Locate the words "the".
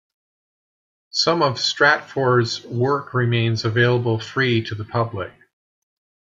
4.73-4.83